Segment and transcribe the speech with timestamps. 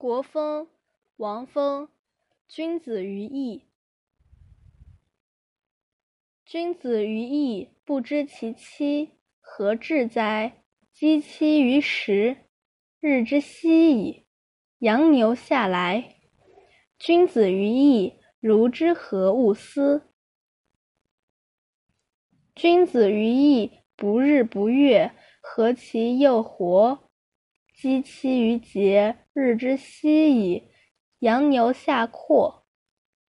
[0.00, 0.66] 国风，
[1.16, 1.90] 王风。
[2.48, 3.66] 君子于义，
[6.42, 9.10] 君子于义，不知其妻，
[9.42, 10.64] 何至哉？
[10.94, 12.46] 积妻于时，
[12.98, 14.24] 日之夕矣。
[14.78, 16.16] 羊牛下来，
[16.98, 20.14] 君子于义，如之何勿思？
[22.54, 25.12] 君子于义，不日不月，
[25.42, 27.10] 何其又活？
[27.74, 30.70] 积妻于节，日之夕矣。
[31.20, 32.66] 羊牛下阔，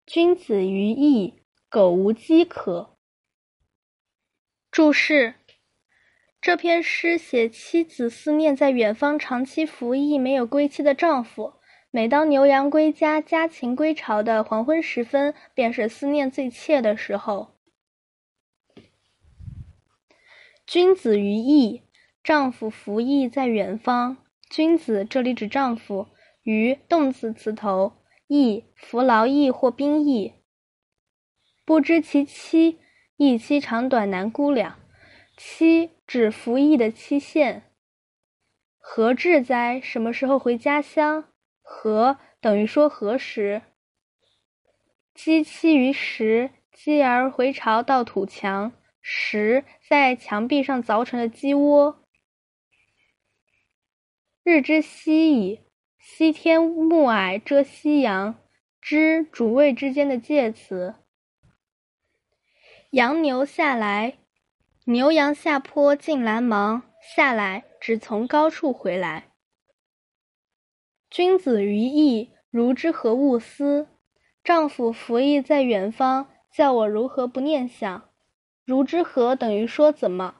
[0.05, 2.97] 君子于义，苟无饥渴。
[4.69, 5.35] 注释：
[6.41, 11.53] 这篇诗写妻子思念在远方长期服役没有归期的丈夫，
[11.91, 17.55] 每当牛羊归家、家禽归巢的黄昏时分，便是思念最切的时候。
[20.65, 21.83] 君子于义，
[22.23, 24.17] 丈夫服役在远方。
[24.51, 26.09] 君子这里指丈夫，
[26.43, 27.93] 于动词词头，
[28.27, 30.33] 役服劳役或兵役。
[31.63, 32.79] 不知其期，
[33.15, 34.77] 役期长短难估量。
[35.37, 37.63] 期指服役的期限。
[38.77, 39.79] 何至哉？
[39.79, 41.29] 什么时候回家乡？
[41.61, 43.61] 何等于说何时？
[45.13, 48.73] 积期于石，积而回巢到土墙。
[49.01, 52.00] 石在墙壁上凿成的鸡窝。
[54.43, 55.59] 日之夕矣，
[55.99, 58.35] 西天暮霭遮夕阳。
[58.81, 60.95] 之主谓之间的介词。
[62.89, 64.17] 羊牛下来，
[64.85, 66.81] 牛羊下坡进来忙。
[67.15, 69.29] 下来只从高处回来。
[71.11, 73.87] 君子于义，如之何勿思？
[74.43, 78.09] 丈夫服役在远方，叫我如何不念想？
[78.65, 80.37] 如之何等于说怎么？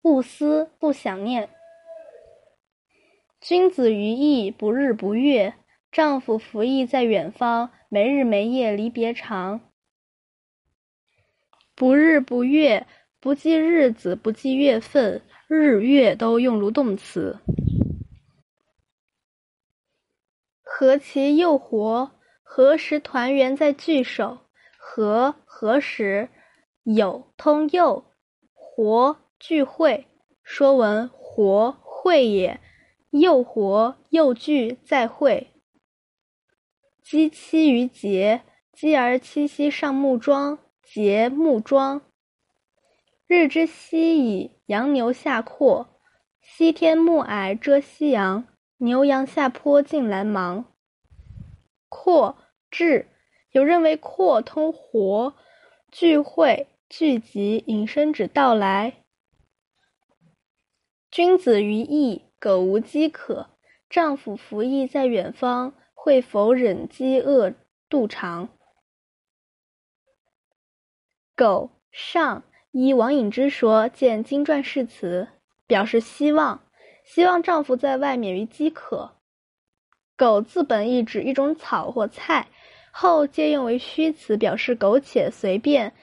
[0.00, 1.50] 勿思不想念。
[3.44, 5.52] 君子于义，不日不月。
[5.92, 9.60] 丈夫服役在远方，没日没夜，离别长。
[11.74, 12.86] 不日不月，
[13.20, 17.38] 不记日子，不记月份，日月都用如动词。
[20.62, 22.12] 何其又活！
[22.42, 24.38] 何时团圆在聚首？
[24.78, 26.30] 何何时？
[26.84, 28.06] 有通又，
[28.54, 30.06] 活聚会。
[30.42, 32.58] 说文活会也。
[33.20, 35.52] 又活又聚再会。
[37.00, 38.42] 积期于节，
[38.72, 42.02] 积而七夕上木桩，节木桩。
[43.28, 46.00] 日之夕矣，羊牛下阔。
[46.40, 48.48] 西天暮霭遮夕阳，
[48.78, 50.64] 牛羊下坡进来忙。
[51.88, 52.36] 阔
[52.68, 53.06] 至，
[53.52, 55.34] 有认为阔通活，
[55.92, 59.04] 聚会聚集，引申指到来。
[61.12, 62.22] 君子于义。
[62.44, 63.48] 苟无饥渴，
[63.88, 67.54] 丈夫服役在远方，会否忍饥饿
[67.88, 68.50] 度长？
[71.34, 75.28] 苟上依王隐之说，见经传释词，
[75.66, 76.60] 表示希望，
[77.06, 79.12] 希望丈夫在外免于饥渴。
[80.14, 82.48] 苟字本意指一种草或菜，
[82.90, 85.94] 后借用为虚词，表示苟且、随便、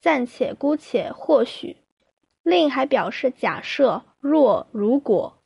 [0.00, 1.76] 暂且、姑且、或许。
[2.42, 5.37] 另还表示假设、若、如果。